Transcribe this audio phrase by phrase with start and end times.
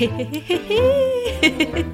[0.00, 0.58] 嘿嘿嘿
[1.42, 1.84] 嘿嘿，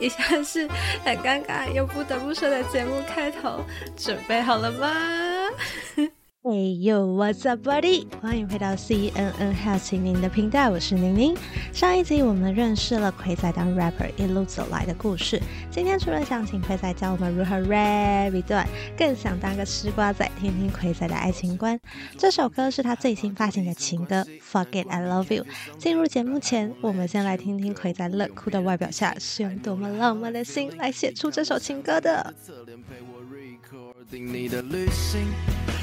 [0.00, 0.66] 以下是
[1.04, 3.62] 很尴尬又不得不说的节目开头，
[3.94, 4.90] 准备好了吗？
[6.46, 8.04] ？Hey yo，what's up, buddy？
[8.20, 11.34] 欢迎回到 CNN 好奇宁的频道，我是宁宁。
[11.72, 15.40] 上一集我们认识了奎仔当 rapper 一路走来的故事。
[15.70, 21.80] 今天除了想请奎仔教我们如何 rap 一段，更想当个吃瓜仔，听听奎仔的爱情观。
[22.18, 25.46] 这首歌是他最新发行的情歌，Fuck It I Love You。
[25.78, 32.34] 进入节目前，我们先来听听奎仔冷酷的外表下是用多么浪漫的心来写出这首情歌的。
[34.10, 35.26] 定你的旅行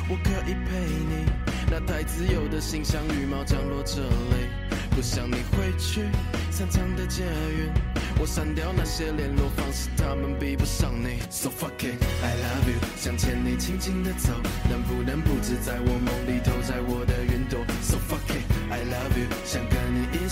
[0.10, 1.26] 我可以陪你，
[1.70, 4.50] 那太自由的心像羽毛降落这里，
[4.92, 6.04] 不想你回去
[6.52, 7.72] 长长的捷运，
[8.20, 11.20] 我删掉那些联络方式，他们比不上你。
[11.30, 14.34] So fuck it, I love you，想牵你轻轻的走，
[14.70, 17.64] 能不能不止在我梦里头，在我的云朵。
[17.82, 19.81] So fuck it, I love you，想跟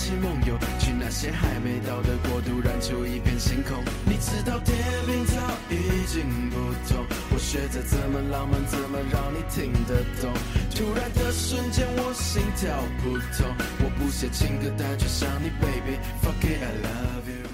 [0.00, 3.76] 起梦游，去那些还没到的国度，燃出一片星空。
[4.06, 5.36] 你知道天平早
[5.68, 5.76] 已
[6.06, 6.56] 经不
[6.88, 9.70] 同，我学着怎么浪漫，怎么让你听。
[9.84, 10.32] 得懂，
[10.74, 13.46] 突然的瞬间，我心跳不同。
[13.84, 15.98] 我不写情歌，但却想你，baby。
[16.22, 17.50] Fuck it, I love you。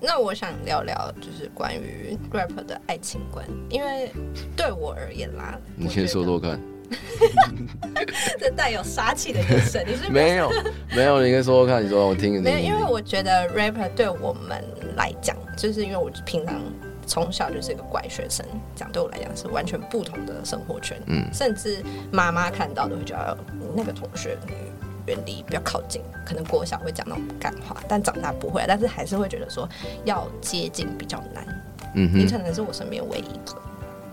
[0.00, 4.10] 那我想聊聊，就是关于 rap 的爱情观，因为
[4.56, 6.58] 对我而言啦，你先说说看。
[8.38, 10.50] 这带有杀气的眼神，你是，没有
[10.94, 12.42] 没有，你先说说看，你说我听。
[12.42, 14.62] 没有，因为我觉得 rapper 对我们
[14.96, 16.54] 来讲，就是因为我平常。
[17.10, 18.44] 从小就是一个乖学生，
[18.76, 20.94] 讲对我来讲是完全不同的生活圈。
[21.06, 23.34] 嗯，甚至妈妈看到都会觉得
[23.74, 24.36] 那个同学
[25.06, 26.02] 远离，不要靠近。
[26.26, 29.66] 可能国小会讲那种干话，但长大不会，但是还是会觉得说
[30.04, 31.46] 要接近比较难。
[31.94, 33.56] 嗯哼，你可能是我身边唯一一个。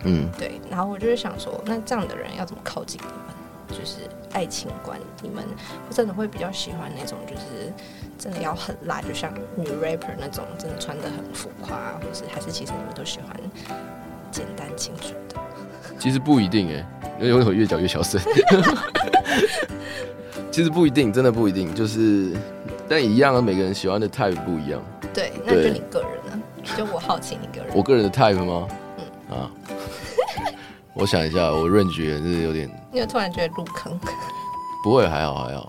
[0.03, 0.59] 嗯，对。
[0.69, 3.79] 然后我就是想说，那这样的人要怎么靠近你们？
[3.79, 5.43] 就是爱情观，你们
[5.89, 7.71] 真的会比较喜欢那种就是。
[8.17, 13.35] 真的要很辣，就像女 rapper 那种，真的穿的很浮夸，或是还是其实你们都喜欢
[14.31, 15.35] 简单清纯的？
[15.99, 16.87] 其实不一定哎，
[17.19, 18.21] 因为我越讲越小声。
[20.49, 22.31] 其实不一定，真的不一定，就是
[22.87, 24.81] 但一样啊，每个人喜欢的 type 不一样。
[25.13, 26.41] 对，那就你个人呢？
[26.77, 27.75] 就我好奇你个人。
[27.75, 28.65] 我个人的 type 吗？
[29.29, 29.51] 嗯啊，
[30.95, 32.69] 我想一下，我 range 是有点。
[32.93, 33.99] 因为突然觉得入坑？
[34.83, 35.67] 不会，还好还好。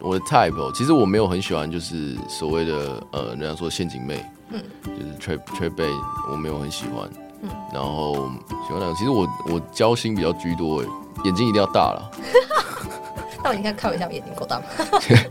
[0.00, 5.90] 我的 type 其实我没有很喜欢，就是所谓的呃，人家说陷阱妹，嗯，就是 trap trap
[6.30, 7.08] 我没有很喜欢，
[7.42, 8.30] 嗯，然后
[8.66, 10.86] 喜欢哪种，其实我我交心比较居多，哎，
[11.24, 12.10] 眼睛一定要大了。
[13.42, 14.64] 那我应该看我一下，我眼睛够大吗？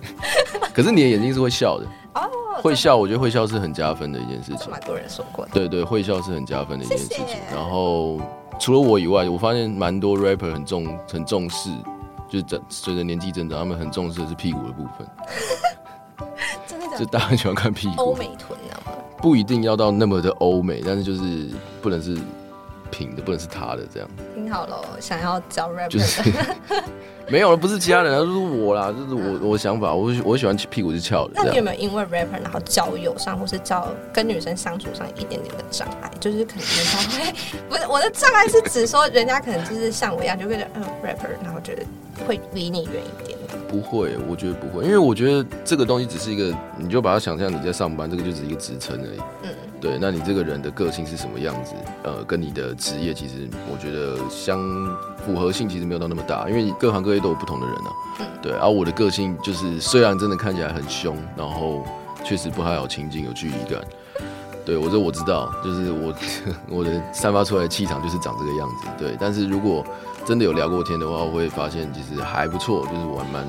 [0.73, 1.85] 可是你的眼睛是会笑的
[2.15, 2.29] 哦，
[2.61, 4.69] 会笑，我觉得会笑是很加分的一件事情。
[4.69, 5.51] 蛮多人说过的。
[5.51, 7.25] 对对，会笑是很加分的一件事情。
[7.53, 8.19] 然后
[8.59, 11.69] 除了我以外，我发现蛮多 rapper 很重很重视。
[12.27, 15.07] 就随随着年纪增长，他们很重视的是屁股的部分。
[16.67, 18.01] 真的，就大家很喜欢看屁股。
[18.01, 18.97] 欧美臀，你知道吗？
[19.19, 21.49] 不一定要到那么的欧美，但是就是
[21.81, 22.17] 不能是
[22.89, 24.09] 平的，不能是塌的这样。
[24.45, 26.21] 听好了，想要教 rap 就是
[27.27, 31.33] 没有了，不是其他人，就是我啦，就是我我想法，我我喜欢屁股是翘的。
[31.33, 36.11] 那你有没有因为 rapper 然后交友上或是交跟女生相处上一点点的障碍？
[36.19, 37.33] 就是可能人家会
[37.67, 41.83] 不是我的障碍是指说人家可能就是像我一样就会觉得嗯 rapper，然后觉得。
[42.25, 43.37] 会离你远一点？
[43.67, 49.19] 不会，我觉得不会，因为我觉得这个东西只是一个，你就把它想象你在上班，这个就只是一个职称而已。
[49.43, 49.49] 嗯，
[49.85, 51.75] 对，那你这个人的个性是什么样子？
[52.01, 54.59] 呃，跟你的职业其实我觉得相
[55.23, 57.91] 符合性其实没有到那么大，因为各行各业都有不同的人啊。
[58.19, 61.85] 嗯，对，而我的个性就是虽然真的看起来很凶，然后
[62.23, 63.79] 确实不太好亲近，有距离感。
[64.65, 66.15] 对，我这我知道，就是我
[66.67, 68.87] 我的散发出来的气场就是长这个样子。
[68.97, 69.85] 对，但是如果
[70.25, 73.45] 真的有聊过天的话，我会发现其实还不错，就是我还蛮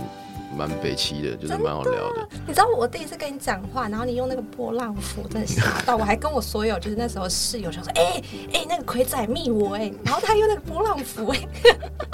[0.54, 2.28] 蛮北齐的，就是蛮好聊的，的。
[2.46, 11.48] 你知道我第一次跟你讲话，然后你用那个波浪符，真的吓到我，还跟我所有就是那时候室友就说，哎、欸、哎、欸，那个葵仔密我哎，然后他用那个波浪符哎，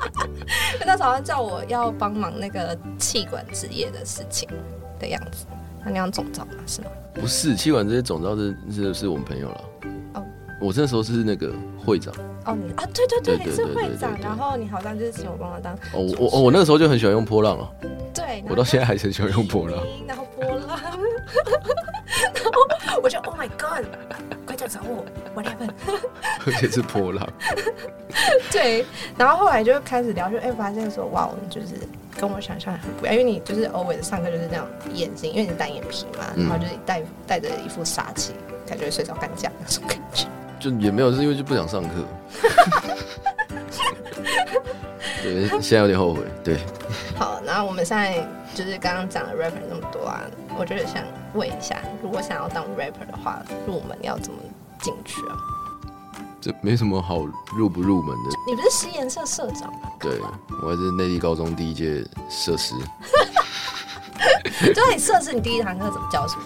[0.87, 4.49] 那时候好像叫我要帮忙那个气管职业的事情
[4.99, 5.47] 的样子，
[5.85, 6.53] 那你要总召吗？
[6.67, 6.89] 是吗？
[7.15, 9.65] 不是，气管这些总召是是是我们朋友了。
[10.15, 10.25] 哦，
[10.61, 11.53] 我那时候是那个
[11.85, 12.15] 会长。
[12.45, 15.75] 哦，你啊，对对对，你是会长，然后你好像就是请我帮他当。
[15.93, 17.71] 哦，我我我那个时候就很喜欢用波浪啊。
[18.13, 19.79] 对，我到现在还是很喜欢用波浪。
[20.07, 20.69] 然后波浪，
[22.35, 23.87] 然后我就 Oh my God，
[24.45, 25.05] 快点找我
[25.35, 25.71] ，What happened？
[26.45, 27.29] 而且是波浪。
[28.51, 28.85] 对，
[29.17, 31.69] 然后后来就开始聊，就哎发现说，哇，我们就是
[32.19, 38.33] 跟我想象很不一样，因为你就是 always 上课就是那样眼睛，因为你是单眼皮嘛，然后就是带带着一副杀气，
[38.67, 40.27] 感觉睡着干架那种感觉。
[40.63, 41.91] 就也没有，是因为就不想上课。
[45.21, 46.21] 对，现在有点后悔。
[46.45, 46.61] 对。
[47.19, 48.25] 好，那我们现在
[48.55, 50.21] 就是刚刚讲的 rapper 那么多啊，
[50.57, 51.03] 我就是想
[51.35, 54.39] 问一下，如果想要当 rapper 的话，入门要怎么
[54.81, 55.37] 进去啊？
[56.41, 57.25] 这没什么好
[57.57, 58.31] 入不入门的。
[58.47, 59.91] 你不是西研社社长吗？
[60.01, 60.21] 对，
[60.63, 62.75] 我还是内地高中第一届社师。
[64.75, 66.43] 就你社师，你第一堂课怎么教什么？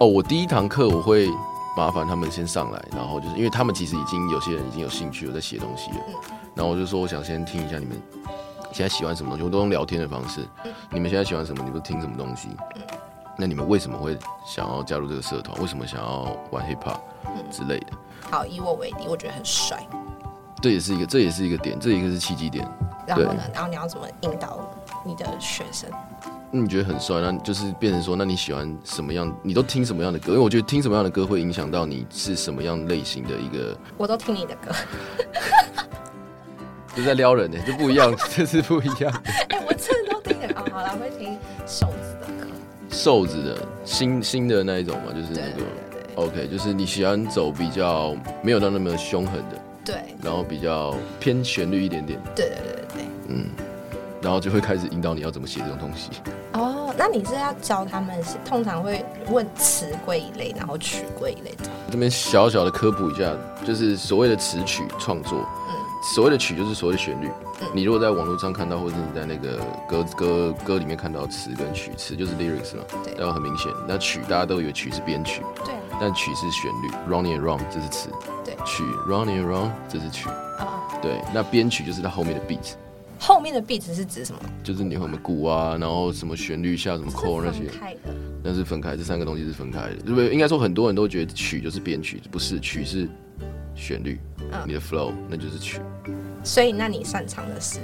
[0.00, 1.28] 哦，我第一堂课我会
[1.78, 5.96] 麻烦他们先上来，然后就是因为他们其实已经有些人已经有兴趣了，在写东西了。
[6.08, 6.14] 嗯。
[6.56, 7.96] 然后我就说，我想先听一下你们
[8.72, 10.44] 现在喜欢什么东西，我都用聊天的方式。
[10.64, 10.72] 嗯。
[10.90, 11.62] 你们现在喜欢什么？
[11.62, 12.48] 你们听什么东西？
[12.74, 12.82] 嗯。
[13.36, 15.56] 那你们为什么会想要加入这个社团？
[15.60, 16.98] 为什么想要玩 hip hop
[17.48, 17.86] 之类的？
[18.28, 19.78] 好，以我为例，我觉得很帅。
[20.60, 22.68] 这也是一个，这也是一个点，这一个是契机点。
[23.06, 23.42] 然后呢？
[23.54, 24.58] 然后你要怎么引导
[25.04, 25.88] 你的学生？
[26.50, 29.34] 那你觉得很帅，那就是变成说，那你喜欢什么样？
[29.42, 30.32] 你都听什么样的歌？
[30.32, 33.76] 因为我觉得听什么样的歌会影响到你是什么样类型的一个。
[33.96, 34.72] 我都听你的歌。
[36.96, 39.12] 就在撩人呢，就不一样，这是不一样。
[39.50, 40.48] 哎、欸，我真的都听的。
[40.54, 41.36] 哦，好了，会听
[41.66, 42.50] 瘦子的歌。
[42.90, 45.40] 瘦子的新新的那一种嘛，就是那个。
[45.40, 45.68] 对对对对
[46.16, 53.46] OK，就是你喜欢走比较没有到那么凶狠的，对，然后比较偏旋律一点点，对对对对，嗯，
[54.22, 56.10] 然后就会开始引导你要怎么写这种东西。
[56.52, 61.64] 哦，那你是要教他们是通常会问词归一类，然后曲归一类的。
[61.90, 63.32] 这边小小的科普一下，
[63.64, 65.38] 就是所谓的词曲创作。
[65.68, 65.74] 嗯
[66.14, 67.28] 所谓的曲就是所谓的旋律。
[67.60, 73.70] 嗯你如果在网络上看到，或者是你在那个歌歌歌里面看到词跟曲，词就是 lyrics 嘛，对，然后很明显。
[73.86, 78.10] 那曲大家都以为曲是编曲，对，但曲是旋律，running around 这是词，
[78.44, 82.74] 对，曲 running around 这是曲，啊，对，那编曲就是它后面的 beat。
[83.18, 84.40] 后面的 beat 是指什么？
[84.62, 87.64] 就是你后面鼓啊，然后什么旋律下什么 chord 那些，
[88.42, 90.30] 那是分开，这三个东西是分开的，对不对？
[90.30, 93.08] 应该说很多人都觉得曲就是编曲，不是，曲是
[93.74, 94.18] 旋律。
[94.66, 95.78] 你的 flow 那就是曲，
[96.42, 97.80] 所以那你擅长的是？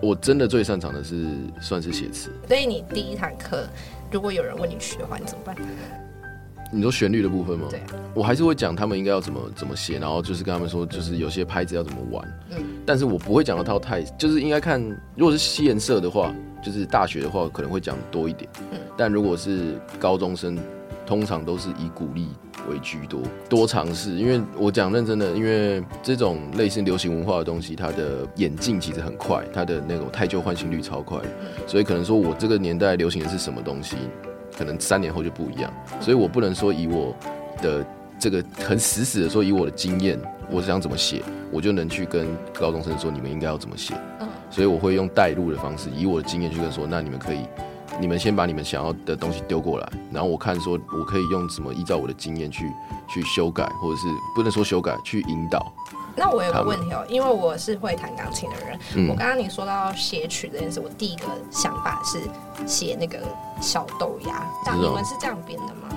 [0.00, 1.26] 我真的最擅长的是
[1.60, 2.30] 算是写词。
[2.48, 3.68] 所以你第一堂课，
[4.10, 5.54] 如果有人问你曲的话，你怎么办？
[6.72, 7.66] 你说旋律的部分吗？
[7.70, 7.80] 对，
[8.14, 12.40] 我还是会讲他们应该要怎么怎么写，然后就是跟他们说，就是有些拍子要怎么玩。
[12.50, 14.80] 嗯，但是我不会讲的套太，就是应该看，
[15.16, 18.48] 如果是西研社的话，就是大学的话可能会讲多一点。
[18.72, 20.58] 嗯，但如果是高中生，
[21.06, 22.28] 通常都是以鼓励。
[22.68, 24.10] 为居多，多尝试。
[24.16, 31.18] 因为我讲认真的，因为这种类似流行文化的东西，它的演进其实很快，它的那种太旧换新率超快，
[31.66, 33.96] 所以可能说我这个年代流行的是什么东西，
[34.60, 35.72] 可能三年后就不一样。
[36.02, 37.16] 所以我不能说以我
[37.62, 37.82] 的
[38.18, 40.20] 这个很死死的说以我的经验，
[40.50, 43.94] 我想怎么写，我就能去跟高中生说你们应该要怎么写。
[44.50, 47.40] 所以我会用带路的方式，以我的经验去跟说，那你们可以。
[48.00, 52.64] 你们先把你们想要的东西丢过来，然后我看说我可以用什么，依照我的经验去
[53.12, 55.70] 去修改，或者是不能说修改，去引导。
[56.20, 62.20] 那我有个问题哦，因为我是会弹钢琴的人，嗯、我刚刚你说到写曲这件事，我第一个想法是
[62.66, 63.18] 写那个
[63.58, 65.88] 小豆芽，这样你们是这样编的吗？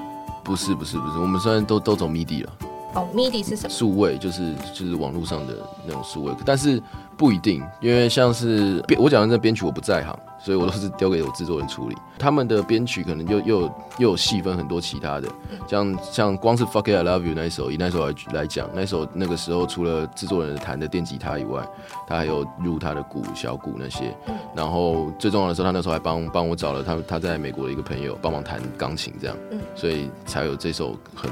[0.41, 2.53] 不是不是不是，我们虽然都都走 MIDI 了。
[2.93, 3.69] 哦，MIDI 是什么？
[3.69, 5.55] 数位就是就是网络上的
[5.85, 6.81] 那种数位，但是
[7.17, 10.17] 不一定，因为像是编我讲的这编曲我不在行。
[10.43, 15.29] 所以我都是丢给我制作人处理，他们的编曲可能又又有又有细分很多其他的，
[15.69, 21.65] 像像光是 Fuck It I Love You 那一首，以那首来来讲，那首那个时候除了制作人弹的电吉他以外，
[22.05, 24.13] 他还有入他的鼓小鼓那些，
[24.53, 29.37] 然后最重要的时候，他那时候还帮帮我找了他他在美国的一个朋友帮忙弹钢琴这样，
[29.75, 31.31] 所以才有这首很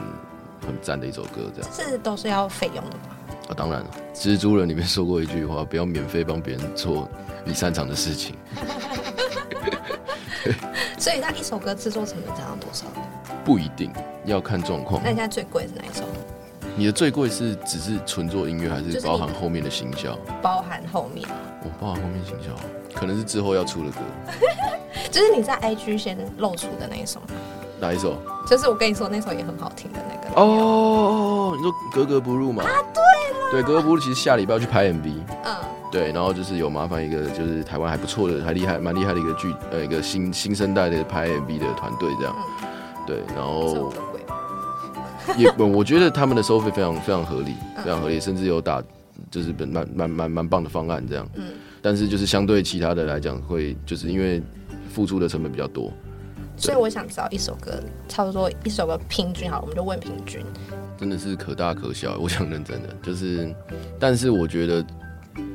[0.62, 1.72] 很赞的一首歌这样。
[1.72, 3.16] 是都是要费用的吗？
[3.50, 7.10] 啊，当然了，蜘蛛人里面说过一句话，不要免费帮别人做
[7.44, 8.36] 你擅长的事情。
[10.98, 12.86] 所以那一首歌制作成本涨到多少？
[13.44, 13.92] 不一定
[14.26, 15.02] 要看状况。
[15.04, 16.04] 那现在最贵是哪一首？
[16.78, 20.16] 你的最贵是只是纯做音乐，还是包含后面的行销？
[20.42, 21.28] 包含后面。
[21.64, 22.50] 我、哦、包含后面行销，
[22.98, 23.98] 可能是之后要出的歌。
[25.12, 27.22] 就是你在 IG 先露出的那一首。
[27.82, 28.16] 哪一首？
[28.48, 30.40] 就是我跟你说那首也很好听的那个。
[30.40, 32.64] 哦，你说格格不入嘛？
[32.64, 33.02] 啊，对
[33.38, 33.52] 了。
[33.52, 35.12] 对，格格不入，其实下礼拜要去拍 MV。
[35.44, 35.56] 嗯。
[35.92, 42.34] 对，然后就是有麻烦一个，就是台湾还不错的，还厉害，蛮厉害的一个剧，呃，一个新新生代的拍 MV 的团队这样。
[43.06, 43.92] 对，然后
[45.36, 48.82] 也， 我觉得他们的收费非常非常合理，非常合理，甚至有打，
[49.30, 51.28] 就是蛮蛮蛮蛮蛮棒的方案这样。
[51.36, 51.54] 嗯。
[51.82, 54.42] 但是就是相对其他的来讲，会就是因为
[54.94, 55.92] 付出的成本比较多。
[56.62, 60.46] 所以我想知道一首歌，差不多一首歌平均好了，我们就问平均。
[60.98, 63.54] 真的是可大可小，我想认真的，就是，
[64.00, 64.86] 但是我觉得。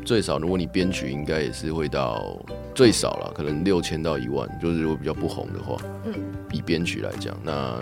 [0.07, 2.39] 最少，如果你编曲，应该也是会到
[2.75, 4.49] 最少了，可能六千到一万。
[4.63, 6.15] 就是如果比较不红的话，嗯，
[6.53, 7.79] 以编曲来讲，那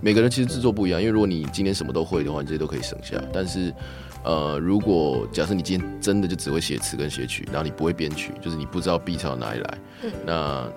[0.00, 1.00] 每个人其实制作不一样。
[1.00, 3.20] 因为如果你今天什么都会的话，你这些都可以省下。
[3.32, 3.74] 但是，
[4.22, 10.68] 呃，如果假设你今天真的就只会写词跟写曲，然后你不会编曲，就是你不知道 beat 从哪里来，嗯，那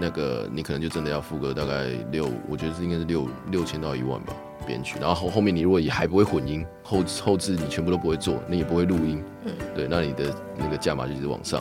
[0.00, 4.32] 那个你可能就真的要付个大概六，我觉得是应该是六六千到一万吧
[4.66, 4.96] 编曲。
[5.00, 11.60] 然后后后面你如果也还不会混音，后后置你全部都不会做，你也不会录音，嗯，对，那你的那个价码就一直往上。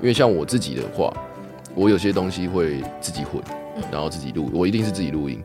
[0.00, 1.12] 因为像我自己的话，
[1.74, 3.42] 我有些东西会自己混，
[3.90, 5.42] 然后自己录，我一定是自己录音，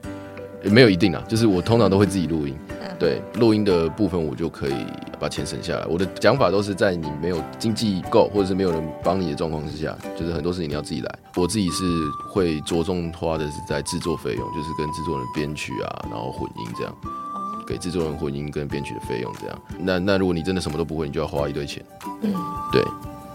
[0.64, 2.56] 也没有一定啊，就是我通常都会自己录音。
[3.00, 4.86] 对录音的部分，我就可以
[5.20, 5.86] 把钱省下来。
[5.86, 11.20] 我的讲法都是在你没有经济够，或者是没有人帮你的状况之下，就是很多事情你要自己来。
[11.36, 11.84] 我自己是
[12.32, 16.96] 会着重花的是在制作费用，就是跟制作人编曲啊，然后混音这样，
[17.68, 19.62] 给制作人混音跟编曲的费用这样。
[19.80, 21.84] 那那如果你真的什么都不会，你就要花一堆钱。
[22.22, 22.34] 嗯，
[22.72, 22.84] 对。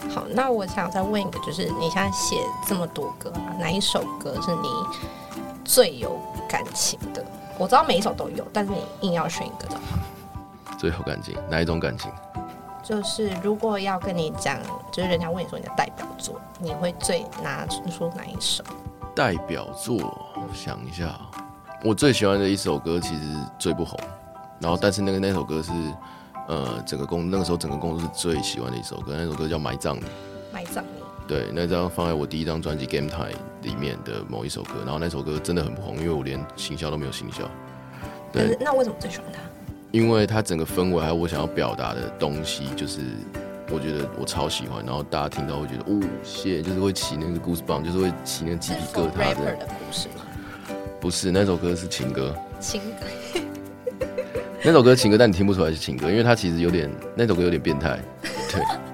[0.09, 2.35] 好，那我想再问一个，就是你现在写
[2.67, 4.69] 这么多歌啊，哪一首歌是你
[5.63, 7.25] 最有感情的？
[7.61, 9.99] 我知道每一首都有，但是你硬要选一个的话，
[10.79, 12.11] 最后感情哪一种感情？
[12.83, 14.59] 就是如果要跟你讲，
[14.91, 18.65] 就是人家问你说你的代表作，你会最拿出哪一首？
[19.15, 19.97] 代表作，
[20.37, 21.15] 我想一下，
[21.85, 24.01] 我最喜欢的一首歌其实最不红，
[24.59, 25.71] 然后但是那个那首歌是
[26.49, 30.01] 呃整个公那个时候整个公司最喜欢的一首歌，那首歌叫《埋葬你》。
[30.51, 31.03] 埋葬你。
[31.29, 33.27] 对，那张放在我第一张专辑《Game Time》
[33.63, 37.43] 里面的某一首歌，然后那首歌真的很不红，因为我连行销都没有行销。
[38.33, 39.41] 对，那为什么最喜欢它？
[39.91, 43.01] 因为它整个氛围还有我想要表达的东西，就是
[43.71, 49.57] 我觉得我超喜欢，然后大家听到会觉得哦，谢，就是会起那个 goosebump，就是会起那个鸡皮疙瘩的。
[49.57, 50.23] 的故事吗？
[51.01, 52.35] 不是，那首歌是情歌。
[52.61, 53.41] 情歌。
[54.63, 57.99] 那首歌情歌，但你听不出来是情歌，因为它其实有点那首歌有点变态。
[58.53, 58.90] 对。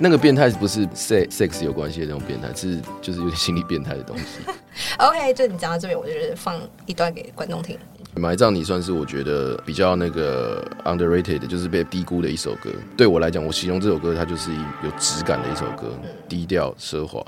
[0.00, 4.24] 那个变态不是 sex sex 有关系的那种变态，是就是有点心理变态的东西。
[4.98, 7.76] OK，就你讲到这边，我就是放一段给观众听。
[8.14, 12.70] 埋葬你算是我觉得比较那个 underrated，就是被低估的一首歌。
[12.96, 17.24] 对我来讲，我形容这首歌，它就是一有质感的一首歌，嗯、低调奢华。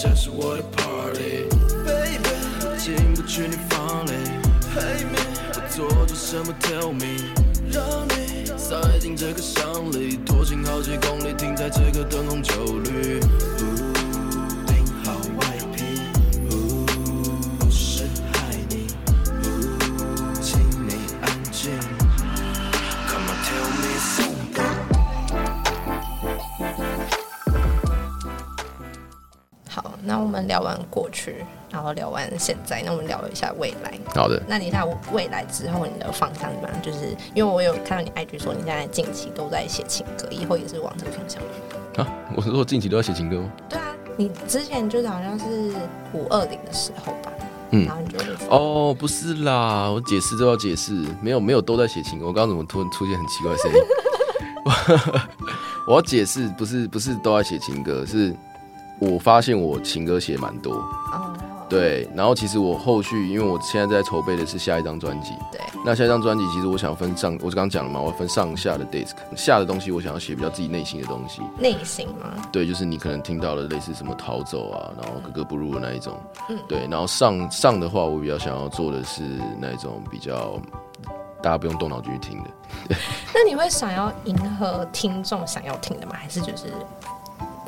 [0.00, 2.30] 这是我的 party，baby，
[2.78, 4.12] 进不去你房里
[4.72, 5.18] ，hey me，
[5.54, 7.16] 我做着什么？Tell me，
[7.72, 13.18] 让你塞进这个箱里，拖行好几公里，停在这个灯红酒绿。
[30.38, 33.92] 们聊完过去，然后聊完现在，那我们聊一下未来。
[34.14, 34.40] 好的。
[34.46, 36.82] 那你看未来之后，你的方向怎么样？
[36.82, 41.48] 就是因为我有看到你 IG 说，你现在近期都在写情歌，以后也是往这个方向吗？
[41.98, 43.50] 啊，我是说近期都在写情歌吗？
[43.68, 45.44] 对啊，你之前就是好像是
[46.12, 47.32] 五二零的时候吧？
[47.70, 47.84] 嗯。
[47.86, 48.18] 然后你就
[48.48, 52.26] 哦，不是啦，我解释都要解释，没有没有都在写情歌。
[52.26, 55.20] 我刚刚怎么突然出现很奇怪的声音？
[55.86, 58.34] 我要解释，不是不是都在写情歌，是。
[58.98, 61.22] 我发现我情歌写蛮多，oh.
[61.68, 72.42] 对，然后其实我后续，因为我现在在筹备的是下一张专辑，对，那下一张专辑其实我想分上，我刚刚讲了嘛，我要分上下的 disc，下的东西我想要写比较自己内心的东西，内心吗？
[72.50, 79.22] 对，就是你可能听到了类似什么逃走啊，然后格格不入的那一种，嗯，对，然后上上的话，我比较想要做的是
[79.60, 80.58] 那种比较
[81.42, 82.50] 大家不用动脑筋去听的。
[83.34, 86.14] 那你会想要迎合听众想要听的吗？
[86.16, 86.72] 还是就是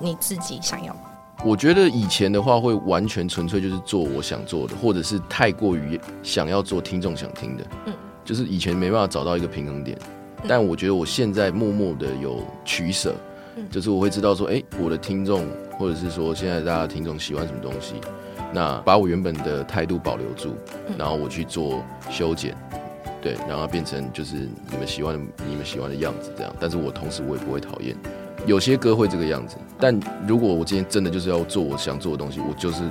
[0.00, 0.96] 你自己想要？
[1.42, 7.94] 我觉得以前的话会完全纯粹就是做我想做的，或者是太过于想要做听众想听的，嗯，
[8.24, 9.98] 就是以前没办法找到一个平衡点。
[10.46, 13.14] 但我觉得我现在默默的有取舍，
[13.70, 15.46] 就是我会知道说，哎，我的听众
[15.78, 17.94] 或者是说现在大家听众喜欢什么东西，
[18.52, 20.54] 那把我原本的态度保留住，
[20.98, 22.54] 然后我去做修剪，
[23.22, 26.54] 对，然后变成就是你们喜欢的你们喜欢的样子这样。
[26.60, 27.96] 但是我同时我也不会讨厌。
[28.46, 32.82] 有些歌会这个样子，但如果我今天真的就是要做我想做的东西，我就是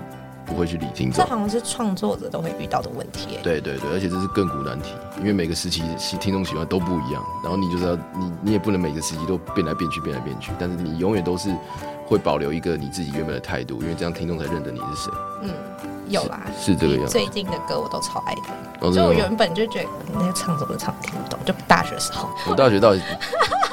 [0.45, 1.23] 不会去理听众。
[1.23, 3.39] 这好像是创作者都会遇到的问题。
[3.43, 11.49] 对对对，而且这是亘古难题，因为每个时期喜听众喜欢都不一样，然后你就是要你你也不能每个时期都变来变去变来变去，但是你永远都是
[12.05, 15.11] 会保留一个你自己原本的态度，因为这样听众才认得你是谁。
[15.43, 15.49] 嗯，
[16.07, 17.11] 有啦，是，是这个样子。
[17.11, 18.41] 最近的歌我都超爱的，
[18.81, 22.29] 哦、所以我原本就觉得那个唱什么唱听不懂，就大学时候。
[22.49, 23.01] 我大学到底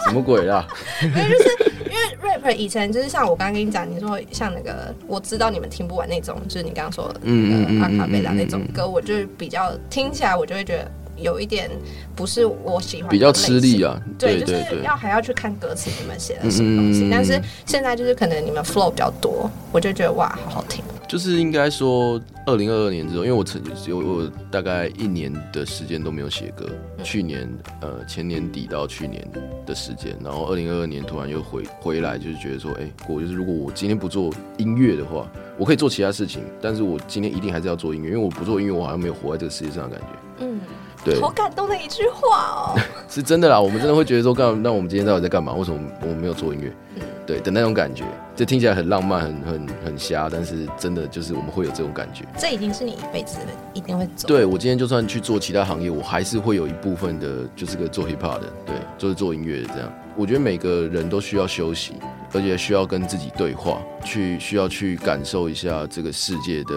[0.07, 0.67] 什么鬼啦？
[1.03, 2.55] 没有，就是因为 rapper。
[2.55, 11.71] 以前就是像我刚刚跟你讲，你说像那个，我知道你们听不完那种，就是你刚刚说的，嗯，阿卡贝拉那种歌，我就是比较听起来，我就会觉得有一点
[12.15, 14.01] 不是我喜欢，比较吃力啊。
[14.19, 17.09] 对，就是要还要去看歌词，你们写的什么东西。
[17.11, 20.85] 但是现在就是可能你们 flow 比较多，我就觉得哇，好好听。
[21.09, 26.67] 就是应该说，二零二二年之后，因为我曾有我大概一年的时间都没有写歌。
[27.03, 27.49] 去年
[27.81, 29.27] 呃前年底到去年
[29.65, 40.45] 的时间，然后二零二二年突然又回回来，就是觉得说，哎，我就是如果我今天不做音乐的话，我可以做其他事情，但是我今天一定还是要做音乐，因为我不做音乐，我好像没有活在这个世界上的感觉。
[40.45, 40.61] 嗯。
[41.05, 43.61] 对，好感动的一句话哦， 是真的啦。
[43.61, 45.53] 我们真的会觉得说，干，那我们今天到底在干嘛？
[45.53, 46.73] 为什么我们没有做音乐？
[46.97, 48.05] 嗯，对的那种感觉，
[48.35, 52.25] 这听起来很浪漫，很很很瞎，但是真的就是我们会有这种感觉。
[52.39, 53.39] 这已经是你一辈子
[53.75, 54.29] 一定会走。
[54.29, 59.93] 对，我今天就算去做其他行业，我还是会有一部分的，就是个做 hip hop 的，对，就是做音乐的这样。
[60.17, 61.95] 我觉得每个人都需要休息，
[62.33, 66.75] 而且需要跟自己对话，去需要去感受一下这个世界的。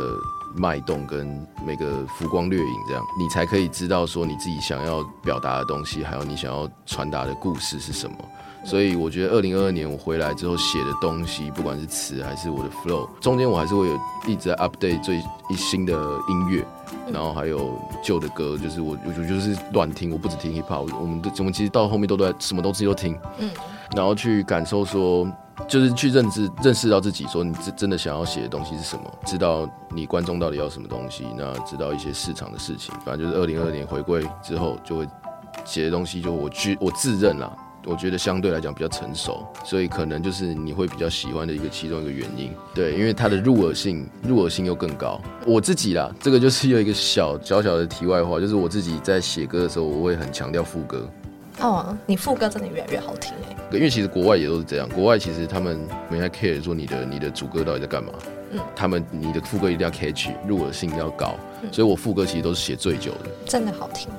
[0.57, 1.27] 脉动跟
[1.63, 8.17] 每个浮光掠影，这样你才可以知道说你自己想要表达的东西，还有你想要传达的故事是什么。
[8.63, 15.17] 所以我觉得二零二二年我回来之后写的东西，不管是词还是我的 flow，中间我还是会有一直在 update 最
[15.49, 15.93] 一新的
[16.29, 16.65] 音乐，
[17.11, 23.49] 然后还有旧的歌，就是我我就是乱听，我不只听 hip hop，我们我们其实到后面都在什么东西都听，嗯，
[23.95, 25.27] 然后去感受说。
[25.67, 32.95] 就是去认知、认识到自己，说你真真的想要写的东西是什么，知道你观众到底要什么东西，那知道一些市场的事情。
[33.03, 35.05] 反正就是二零二二年回归之后，就会
[35.65, 37.51] 写的东西，就我去我自认啦，
[37.86, 42.51] 我觉得相对来讲比较成熟，所以可能就是你会比较喜欢的一个其中一个原因。
[42.74, 45.19] 对，因为它的入耳性、入耳性又更高。
[45.45, 51.09] 我自己啦，这个就是有一个小小小的题外话，就是我自己在写歌的时候，我会很强调副歌。
[51.62, 53.55] 哦，你副歌真的越来越好听哎！
[53.74, 55.77] 因为其实国外也都是这样，国外其实他们
[56.09, 58.13] 没太 care 说你的你的主歌到底在干嘛，
[58.51, 64.09] 嗯，他们你的副歌一定要 catchy，入耳性要高，嗯，所以我副歌其实都是写最久的，真的好听，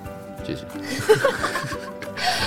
[0.46, 0.64] 谢谢。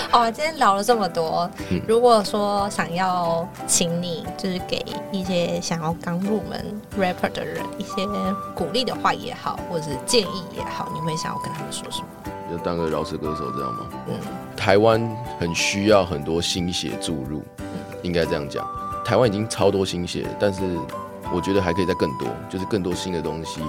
[0.10, 8.08] 好， 今天聊了这么多，嗯，如果说想要请你就是给一些想要刚入门 rapper 的人一些
[8.56, 12.07] 鼓励的话也好，或者是建议也好，你会想要跟他们说什么？
[12.51, 13.86] 要当个饶舌歌手，这样吗？
[14.07, 14.16] 嗯，
[14.55, 15.01] 台湾
[15.40, 17.66] 很需要很多新血注入，嗯，
[18.03, 18.68] 应该这样讲。
[19.03, 20.62] 台湾已经超多新血，但是
[21.33, 23.62] 我觉得还可以再更多，就是更多新的东西，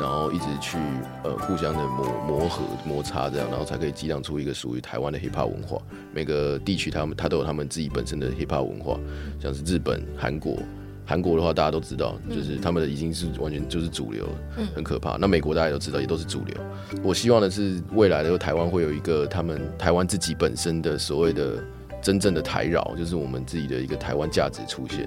[0.00, 0.76] 然后一直去
[1.22, 5.80] 呃互相的磨磨合摩擦这样，然后才可以激荡出一个属于台湾的 hip hop 文化。
[6.12, 8.98] 每个地区他们他都有他们自己本身的 hip hop 文化，
[9.40, 10.58] 像是日本、韩国。
[11.06, 14.26] 韩国的话，大家都知道，就是他们的已经是完全就是主流，
[14.74, 15.18] 很可怕。
[15.18, 16.56] 那美国大家都知道，也都是主流。
[17.02, 21.62] 我希望的是未来的台湾会有一个他们台湾自己本身的所谓的
[22.00, 25.06] 真正的台饶，就是我们自己的一个台湾价值出现。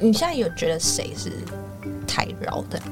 [0.00, 1.30] 你现在有觉得谁是
[2.08, 2.82] 台饶的？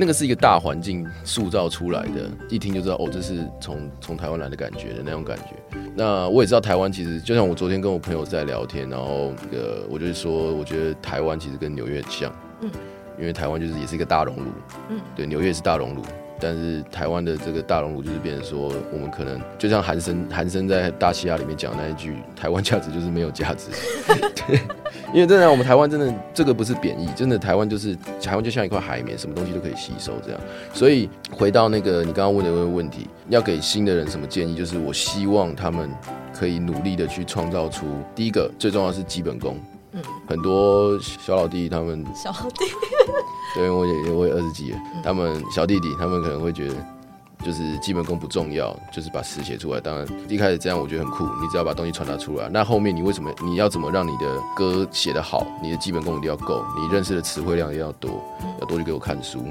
[0.00, 5.78] 那个是一个大环境塑造出来的，一听就知道哦，这是从从台湾来的感觉的那种感觉。
[5.94, 12.70] 那我也知道台湾其实就像我昨天跟我朋友在聊天，然后呃，我就是说，我觉得台湾其实跟纽约很像，嗯，
[13.18, 14.44] 因为台湾就是也是一个大熔炉，
[14.88, 16.02] 嗯，对，纽约也是大熔炉。
[16.40, 23.68] 但是台湾的这个大熔炉就是变成说，我们可能就像韩森韩森在大西亚里面讲那一句，台湾价值就是没有价值。
[24.46, 24.60] 对，
[25.12, 30.40] 因为真的我们台湾真的这个不是贬义，真的台湾就是台湾就像一块海绵，什么东西都可以吸收这样。
[30.72, 34.54] 所以回到那个你刚刚问的那个问题，要给新的人什么建议？
[34.54, 35.90] 就是我希望他们
[36.32, 39.58] 可以努力的去创造出第一个最重要是基本功。
[39.92, 42.64] 嗯，很多小老弟他们 小老弟。
[43.54, 46.74] 对，我也我也二十几了，他们小弟弟他们可能会觉得，
[47.44, 49.80] 就是基本功不重要，就是把词写出来。
[49.80, 52.48] 当然一开始这样我觉得很酷，你只要把东西传达出来。
[52.48, 55.46] 那后面你为什么你要怎么让你的歌写得好？
[55.62, 58.22] 你的基本功一定要够，你认识的词汇量一定要多，
[58.60, 59.44] 要多去给我看书。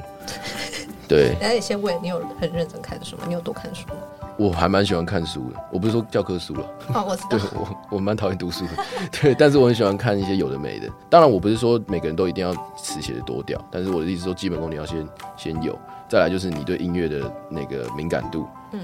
[1.08, 3.24] 对，那你先问，你有很认真看书吗？
[3.28, 3.96] 你有多看书吗？
[4.40, 6.62] 我还蛮喜欢看书的，我不是说教科书了。
[6.94, 7.30] 哦，我知道。
[7.38, 8.72] 对，我我蛮讨厌读书的，
[9.22, 10.88] 对，但是我很喜欢看一些有的没的。
[11.10, 18.80] 当然，我不是说每个人都一定要词写的多屌，但是我的意思说，基本功你要先先有，再来就是你对音乐的那个敏感度，嗯，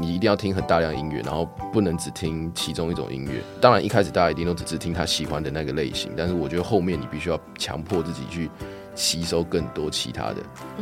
[0.00, 3.42] 你一定要听很大量音乐，然后不能只听其中一种音乐。
[3.60, 8.48] 当然，一开始大家一定都只只听他喜欢的那个类型，但是我觉得后面你必须要强迫自己去。
[8.94, 10.36] 吸收更多其他的，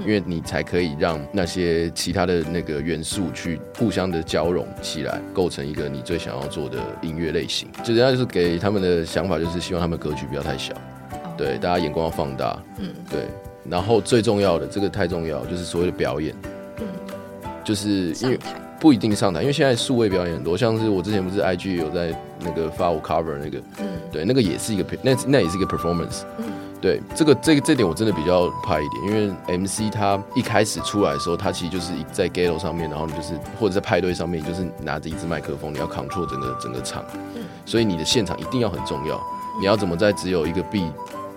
[0.05, 7.69] 因为你才可以让那些其他的那个元素去互相的交融起来，构成一个你最想要做的音乐类型。
[7.85, 10.75] 就人家就是给他们的想法，就是希望他们格局不要太小，
[11.37, 13.21] 对，大家眼光要放大，嗯，对。
[13.71, 16.35] 然后最重要的，这个太重要，就是所谓的表演，
[16.79, 16.87] 嗯，
[17.63, 18.39] 就是因为
[18.81, 26.47] 不一定上台，因为现在数位表演很多，像是我之前不是 IG 有在那个发我 cover 那个，嗯，对，那个也是一个那那也是一个 performance，嗯。
[26.81, 37.05] 对，这个这个这点我真的比较怕一点，因为 MC 他一开始出来的时候，他其实就是在 Ghetto 上面，然后你就是或者在派对上面，就是拿着一支麦克风，你要 control 整个整个场，
[37.67, 39.21] 所以你的现场一定要很重要。
[39.59, 40.89] 你要怎么在只有一个 beat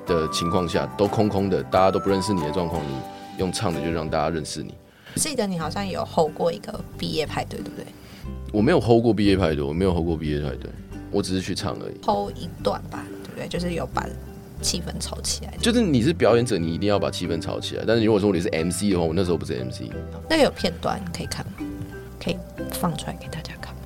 [0.06, 2.96] 的情况下，都空空的，大家都不认识你的状况，你
[3.40, 4.76] 用唱的就让大家认识你。
[5.16, 7.86] 记得你好像有 hold 过一个毕业派对，对不对？
[8.54, 10.70] 我没有 hold 过毕业派对，我没有 hold 过毕业派对，
[11.10, 12.00] 我只是去唱而已。
[12.06, 13.48] hold 一段吧，对不对？
[13.48, 14.06] 就是有把
[14.62, 15.54] 气氛炒起来。
[15.60, 17.84] 就是你是表演者，你一定要把气氛炒起来。
[17.86, 19.91] 但是如果说你是 MC 的话，我那时候不是 MC。
[20.30, 21.54] 那个有片段可以看吗？
[22.24, 22.38] 可以
[22.71, 23.82] 放出来给大家看吗？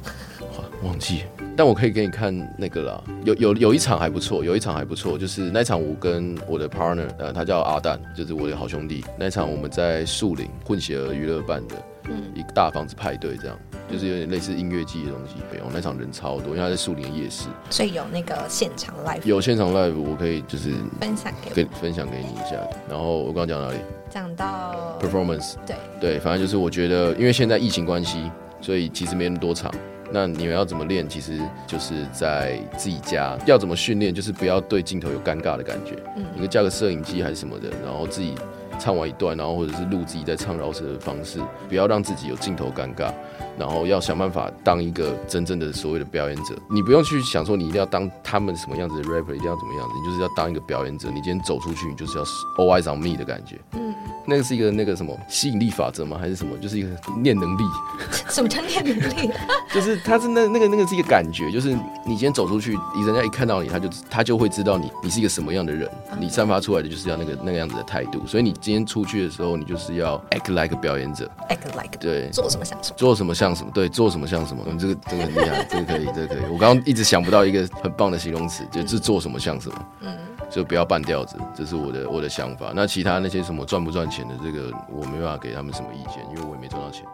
[0.84, 1.24] 忘记。
[1.58, 9.06] 但我可以给你看那个啦，有有有一场还不错，有一场还不错，就是那场我跟我的 partner，呃，他叫阿蛋，就是我的好兄弟。
[9.18, 11.76] 那场我们在树林混血儿娱乐办的，
[12.10, 13.58] 嗯，一个大房子派对，这样，
[13.92, 15.36] 就是有点类似音乐季的东西。
[15.52, 22.56] 没有，那场人超多，因为他在树林夜市，所以有那个现场 live，有现场 live，我可以就是分享给跟分享给你一下。
[22.90, 23.78] 然后我刚刚讲哪里？
[24.10, 29.74] 讲到 performance，对对，反正就是我觉得，因为现在疫情关系，所以其实没那么多场。
[30.12, 31.10] 那你们要怎么练？
[31.10, 35.96] 其实就是在自己家要怎么训练，就是不要对镜头有尴尬的感觉。
[36.16, 38.36] 嗯，你可以架个摄影机还是什么的，然后自己
[38.80, 43.12] 唱完一段，然后或者是录自己在唱饶舌的方式，不要让自己有镜头尴尬。
[43.58, 46.54] 然后要想办法当一个真正的所谓的表演者。
[46.70, 51.08] 你不用去想说你一定要当他们什么样子的 rapper，一定要怎么样子，你就是要当一个表演者。
[51.08, 52.24] 你今天走出去，你就是要
[52.58, 53.58] all eyes on me 的感觉。
[53.72, 53.96] 嗯。
[54.28, 56.18] 那个是一个那个什么吸引力法则吗？
[56.20, 56.58] 还是什么？
[56.58, 56.90] 就是一个
[57.22, 57.64] 念能力。
[58.28, 59.32] 什么叫念能力？
[59.74, 61.70] 就是他是那那个那个是一个感觉，就是
[62.06, 65.90] 你今天走出去，人家一看到你，他就他就会知道你你是一个什么样的人。
[66.20, 68.26] 你散发出来的就是要那个那个样子的态度。
[68.26, 74.64] 所以你今天出去的时候，你就是要 act like 表演者，act like 对，做什么像什么，做什么像什么，对，做什么像什么。
[74.72, 76.40] 你，这个这个很厉害， 这个可以，这个可以。
[76.52, 79.86] 我刚刚一直想不到一个很棒的形容词，就是做什么像什么。
[80.02, 80.18] 嗯。
[80.50, 82.72] 就不要半吊子，这是我的我的想法。
[82.74, 87.06] 那其他那些什么赚不赚钱的，这个我没办法给他们什么意见，因为我也没赚到钱。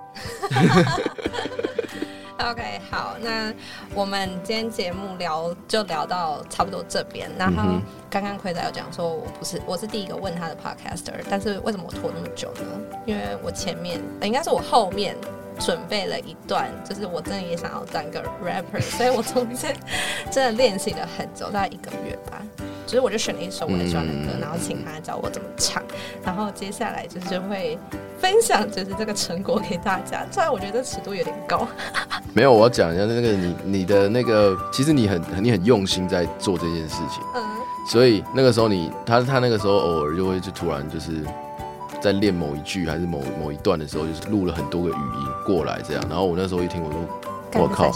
[2.50, 3.54] OK，好，那
[3.94, 7.30] 我们今天节目聊就聊到差不多这边。
[7.38, 13.00] 然后刚刚奎仔有讲说，我不是我是第一个问他的 Podcaster，但是为什么我拖那么久呢？
[13.06, 15.16] 因为我前面应该是我后面
[15.60, 19.76] 准备了一段，就是我真的也想要当个 rapper，所以我中间
[20.32, 22.42] 真的练习了很久，大概一个月吧。
[22.92, 25.82] 所以我就选了一首我很喜欢的歌，然后请他教我怎么唱，
[26.26, 27.80] 然后接下来就是会
[28.20, 30.28] 分享就是这个成果给大家。
[30.30, 31.66] 虽然我觉得尺度有点高，
[32.36, 37.42] 没有，我要讲一下那个你你的那个，其实你很你很用心在做这件事情，嗯，
[37.88, 41.24] 所以那个时候你他他那个时候偶尔就会就突然就是
[42.02, 47.90] 在练某一句还是某某一段的时候，就是录了很多个语音过来这样，然后我那时候一听我说我靠，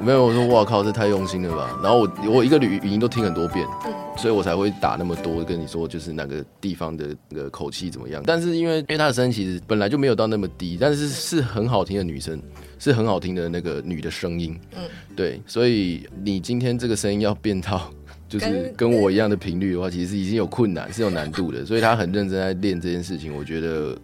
[0.00, 3.92] 没有，我说我靠，这太用心了吧，然后我我一个语语音都听很多遍，嗯。
[4.16, 8.22] 所以我才会打那么多，跟你说就是哪个地方的那个口气怎么样。
[8.26, 12.40] 但是因为因为她的声音其实本来就没有到那么低，但是是很好听的女生，
[12.78, 14.58] 是很好听的那个女的声音。
[14.74, 15.40] 嗯，对。
[15.46, 17.90] 所以你今天这个声音要变到
[18.28, 21.64] 就是跟我一样的频率的话，其实是已经有困难，是有难度的。
[21.64, 23.96] 所以她很认真在练这件事情，我觉得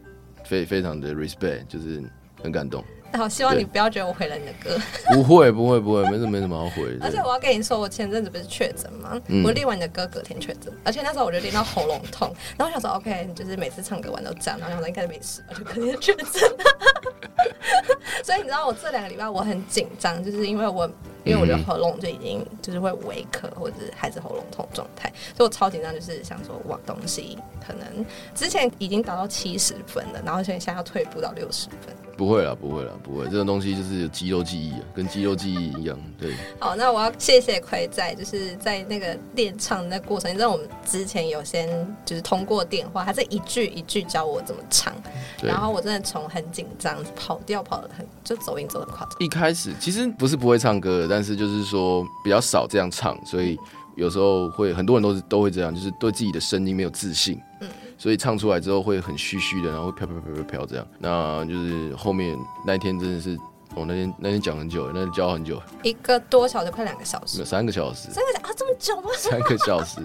[0.44, 2.02] 非非常的 respect，就是
[2.42, 2.84] 很感动。
[3.18, 4.76] 好，希望你不要觉得我毁了你的歌。
[5.12, 7.04] 不会，不会，不会，没什么，没什么好毁的。
[7.04, 9.20] 而且我要跟你说，我前阵子不是确诊吗？
[9.28, 12.34] 嗯、我练完你的歌，隔天确诊，而且那时候我就练到喉咙痛。
[12.56, 16.26] 然后我想说，OK，你就是每次唱歌完都这样，然后想说应该没事，我就隔天确诊。
[18.24, 20.90] 所以你知道，我这两个礼拜我很紧张，就是因为我。
[21.24, 28.04] 因为我觉得喉咙就已经就是会微咳，或者是还是喉咙痛状态，所以我超紧张，就是想说哇，东西可能
[28.34, 31.94] 之前已经达到七十分了，然后现在要退步到六十分。
[32.14, 35.98] 不会啦，不会啦，不会，这种东西就是有肌肉记忆啊，跟肌肉记忆一样。
[36.20, 36.34] 对。
[36.58, 41.66] 好，那我要谢谢奎仔，就是在那个练唱的那过程，你知道我们之前有先
[42.04, 44.94] 就是通过电话，他是一句一句教我怎么唱，
[45.42, 49.16] 然后我真的从很紧张跑调跑的很，就走音走的很夸张。
[49.18, 51.08] 一开始其实不是不会唱歌的。
[51.12, 53.58] 但是就是说比较少这样唱，所以
[53.96, 60.86] 有时候会很多人都是都会这样，就是对自己的声音没有自信，嗯，所以唱出来之后会很虚虚的，然后会飘飘飘飘飘这样。
[60.98, 62.34] 那就是后面
[62.66, 63.38] 那一天真的是。
[63.74, 69.10] 我、哦、那天那天讲很久，那天教很久，一个多小时，快两个小时，三个小时，三个小久吗？
[69.16, 70.00] 三个小时，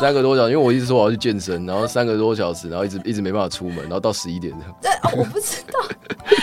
[0.00, 4.74] 三个多小时，因为我一直说我要去健身，然后三个多小时，然后一直一直没办法出门，然后到十一点这样。
[4.82, 5.80] 对、哦，我不知道，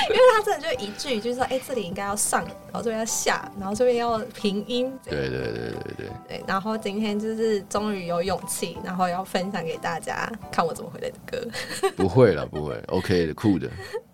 [0.10, 4.91] 因为他真的就一句就是说，哎、欸，这里应该要上，然后这边要下，然后这边要平音。
[5.03, 6.43] 对对对对对对。
[6.47, 11.91] 然后今天就是终于有勇气，然后要分享给大家，看我怎么回来的歌。
[11.95, 13.69] 不会了，不会，OK 的，酷的。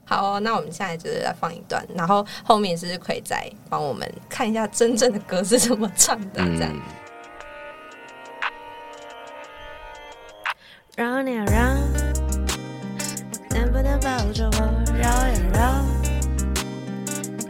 [0.05, 3.39] 好、哦，那我们现在就是来放一段，然后后面是葵仔
[3.69, 6.71] 帮我们看一下真正的歌是怎么唱的，这样。
[6.73, 6.81] 嗯
[10.99, 11.77] 让你让，
[13.51, 14.59] 能不能抱着我
[14.97, 15.85] 绕呀绕？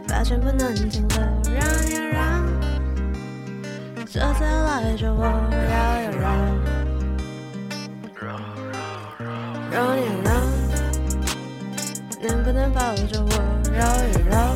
[0.06, 1.18] 抱歉不能停留，
[1.52, 2.46] 让呀让，
[4.06, 6.22] 这次赖着我绕呀绕，
[9.72, 10.30] 让呀让，
[12.22, 13.32] 能不能抱着我
[13.72, 14.54] 绕呀绕？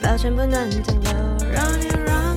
[0.00, 1.12] 抱歉不能停留，
[1.52, 2.27] 让呀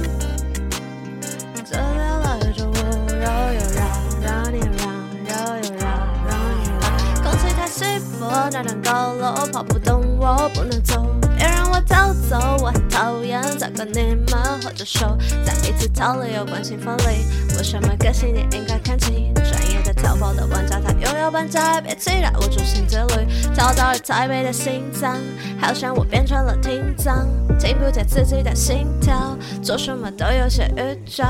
[8.49, 11.05] 那段高楼跑不动，我不能走，
[11.37, 12.57] 别让我逃走。
[12.63, 17.25] 我很讨厌再跟你们握着手，再一次逃离又关进风里。
[17.57, 23.27] 我什么个性你应该看清，专业的逃跑的玩家他又要搬家，别期待我主心之旅。
[23.53, 25.17] 跳到了台北的心脏，
[25.59, 27.27] 好像我变成了听障，
[27.59, 31.23] 听不见自己的心跳，做什么都有些预兆。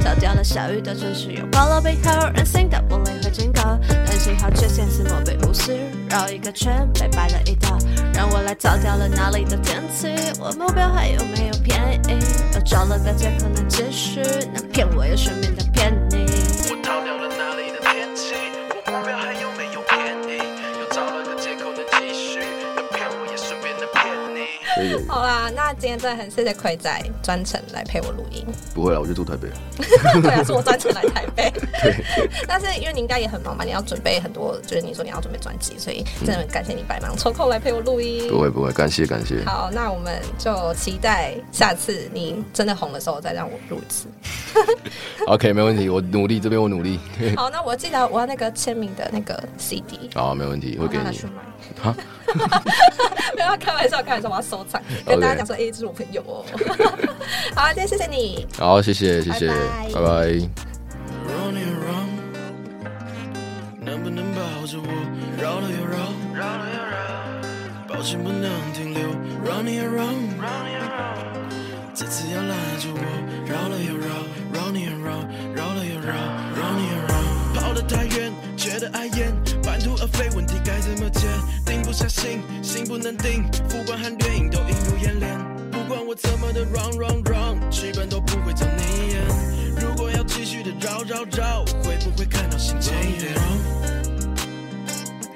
[0.00, 3.78] 逃掉了小雨的城市，又跑了背后任性的玻璃会警告，
[4.34, 5.78] 好缺陷是莫被无视，
[6.10, 6.52] 绕一个。
[6.58, 7.78] 圈被摆了一道，
[8.12, 10.08] 让我来找掉了哪里的天气？
[10.40, 12.18] 我目标还有没有偏移？
[12.52, 14.20] 又找了个借口能继续，
[14.52, 15.94] 能骗我也顺便的骗
[25.18, 28.46] 好啦，那今天真的很谢谢奎仔专程来陪我录音。
[28.72, 29.48] 不会啦，我就住台北。
[30.22, 31.50] 对啊，是我专程来台北。
[31.82, 38.30] 对，但是因为你应该也很忙嘛，你要准备很多，就是你说你要准备专辑，所以真的很感谢你百忙抽空来陪我录音。
[38.30, 39.42] 不会不会，感谢感谢。
[39.44, 44.06] 好，那我们就期待下次你真的红的时候再让我录一次。
[45.26, 47.00] OK，没问题，我努力，这边我努力。
[47.36, 50.08] 好，那我记得我要那个签名的那个 CD。
[50.14, 51.20] 好，没问题，会给你。
[51.80, 51.92] 好，
[53.32, 56.44] 不要开玩笑，开玩笑，我要收藏，跟大家讲说，哎、欸，这是我朋友哦。
[57.56, 58.46] 好，今天谢谢你。
[58.58, 59.48] 好，谢谢谢谢，
[59.92, 60.38] 拜拜。
[63.80, 64.86] 能不能抱着我
[65.40, 65.96] 绕了又绕，
[66.34, 66.96] 绕了又绕，
[67.88, 69.00] 抱歉不能停留。
[69.42, 70.14] Run and run，
[71.94, 73.00] 这次要拉住我，
[73.46, 74.06] 绕了又绕
[74.52, 76.12] ，Run and run，绕了又绕
[76.54, 81.26] ，Run and run，跑得太远，觉得碍眼，半途而废，问题该怎么解？
[81.98, 85.36] 下心，心不能定，副官和电影都映入眼帘。
[85.72, 89.20] 不管我怎么的 run run run，剧本都不会走你演。
[89.80, 93.34] 如果要继续的绕绕绕，会不会看到新景点？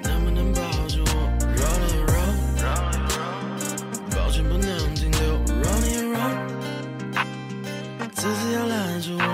[0.03, 1.11] 能不能抱着我
[1.53, 2.15] 绕了又绕？
[4.15, 5.19] 抱歉不能停留
[5.59, 6.47] ，Run and run，
[8.15, 9.32] 这次要拦住我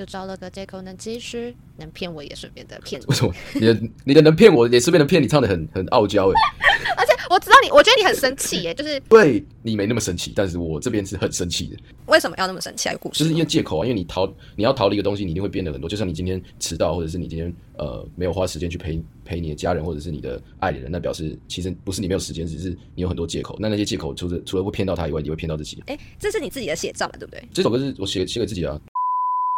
[0.00, 3.00] 又找了个借口能继续，能骗我也顺便的骗。
[3.06, 3.32] 为什么？
[3.54, 6.34] 你的你的能骗我也顺便的骗你，唱的很很傲娇哎。
[6.96, 11.76] 而且我知道你，我觉得你很生气耶，就是 对你没那么生气，但是我这边是很生气的。
[12.06, 12.88] 为什么要那么生气？
[12.98, 15.88] 故事就是因为借口啊，因为你逃你要逃离一个东西，你一定会变得很多。
[15.88, 23.56] 就像你今天迟到，或者是你今天呃没有花时间去陪陪你的家人，或者是你的爱的人，那表示其实不是你没有时间，只是你有很多借口。
[23.60, 25.82] 那那些借口除了除了会骗到他以外，也会骗到自己。
[25.86, 27.42] 哎、欸，这是你自己的写照嘛，对不对？
[27.52, 28.80] 这首歌是我写写给自己的啊。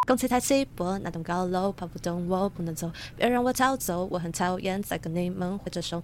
[0.04, 6.02] 公车太稀薄，那栋高楼跑不动，我不能走，别让我逃走，我很讨厌再跟你们挥着手。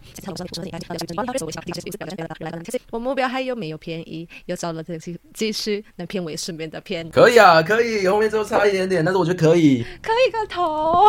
[2.90, 4.28] 我目标还有没有便宜？
[4.46, 7.10] 又找了这个继续，那片尾顺便的片。
[7.10, 9.84] 可以啊，可以，后面就差一点点，但是我觉得可以。
[10.00, 11.08] 可以个头！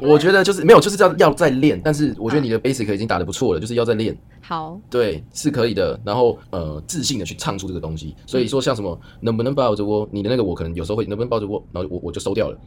[0.00, 4.16] 我觉得就是没有，就是要要再练，但是我觉得你的 basic 已经打得不错了，就是要再练。
[4.48, 6.00] 好，对，是可以的。
[6.02, 8.16] 然后呃，自信的去唱出这个东西。
[8.26, 10.08] 所以说，像什么能不能抱着我？
[10.10, 11.62] 你的那个我可能有时候会能不能抱着我？
[11.70, 12.58] 然后我我就收掉了。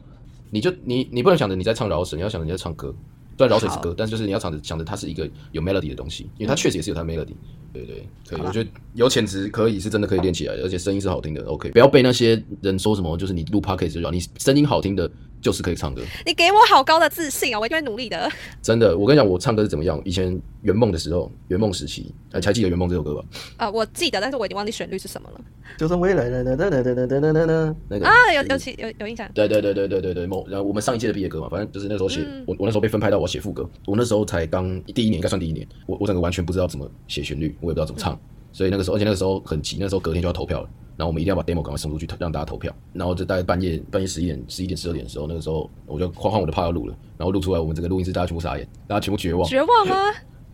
[0.48, 2.94] 你就你你不能想着你在唱饶舌，你要想着你在唱歌。
[3.36, 7.34] 虽然饶舌是歌，但是就是你要想着想着它是一个有 melody 的东西，因为它确实也是有它 melody。
[7.72, 8.40] 对对，可以。
[8.40, 11.42] 我觉得有潜质，可以是真的可以练起来，而且声音是好听的。
[11.46, 15.10] OK，不要被那些人说什么，就是你录 podcast 就好，你声音好听的。
[15.42, 17.58] 就是可以唱歌，你给我好高的自信啊！
[17.58, 18.30] 我一定会努力的。
[18.62, 20.00] 真的，我跟你讲，我唱歌是怎么样？
[20.04, 23.24] 以前圆梦的时候，圆梦时期，哎，还记得圆梦这首歌吧？
[23.56, 25.40] 啊，我记得，但是我已经忘记旋律是什么了。
[25.76, 29.28] 就算未来的那个啊，有有有有印象。
[29.34, 30.44] 对对对对对对对，梦。
[30.48, 38.16] 然后我们上一届的毕业歌嘛，反正就是那时候写，我我那时候被分派到我写副歌，我那时候才刚第一年，应该算第一年，我我整个完全不知道怎么写旋律，我也不知道怎么唱，
[38.52, 40.68] 所以那个时候，而且那个时候很急，那时候隔天就要投票了。
[40.94, 42.72] 然后我们一定要把 demo 赶快送出去，让大家投票。
[42.92, 46.94] 然后就大概半夜半夜十一点、十一点、十二点的时候，那个时候我就换换我的 p 要录了。
[47.16, 49.48] 然后录出来，我们整个录音室大家全部傻眼，大家全部绝望。
[49.48, 49.94] 绝望吗？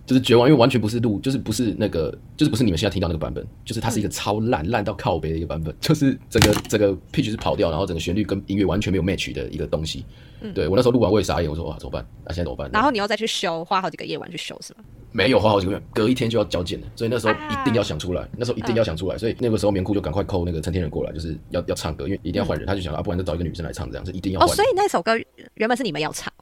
[0.08, 10.06] 就是绝望，因为完全不是录，就是不是那个，就是不是你们现在听到那个版本，就是它是一个超烂烂到靠北的一个版本， 就是整个整个 pitch 是跑掉，然后整个旋律跟音乐完全没有 match 的一个东西。
[10.40, 12.02] 嗯、对我那时候录完我也傻眼，我说哇怎么办？
[12.24, 12.70] 那、啊、现在怎么办？
[12.72, 14.80] 然后你要再去修，花好几个夜晚去修是吗？
[15.12, 24.48] 没有花好几个月，隔一天就要交件了，所以那时候一定要想出来，啊、那时候一定要想出来，所以那个时候棉裤就赶快扣那个陈天仁过来，就是要要唱歌，因为一定要换人，嗯、他就想啊，不然就找一个女生来唱这样，是一定要换。
[24.48, 25.12] 哦，所以那首歌
[25.54, 26.32] 原本是你们要唱。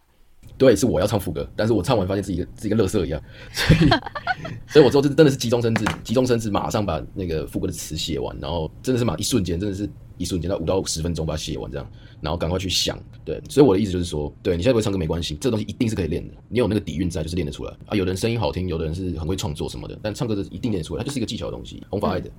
[0.59, 3.91] 对，是我要唱副歌，但是我唱完发现自己是一个乐色一样，所以，
[4.73, 11.87] 所以我之后真的是急中生智，急中生智，马上把那个副歌的词写完，然后真的是马一瞬间，真的是一瞬间，到五到十分钟把它写完这样，
[12.23, 17.95] 然后赶快去想，对，所以我的意思就是说，对你现在不会唱歌没关系，这个东西一定是可以练的，你有那个底蕴在，就是练得出来啊。
[17.95, 21.83] 有的人声音好听，有的人是很会创作什么的，但唱歌的一定练得出来，它就是一个技巧的东西。
[21.91, 22.31] 红发爱的，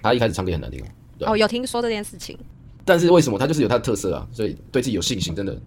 [0.00, 0.80] 他一开始唱歌也很难听，
[1.18, 2.38] 对哦，有听说这件事情，
[2.84, 4.28] 但是为什么他就是有他的特色啊？
[4.32, 5.60] 所以对自己有信心，真的。